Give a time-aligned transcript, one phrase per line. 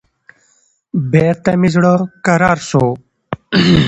[1.11, 1.93] بېرته مې زړه
[2.25, 2.85] کرار سو.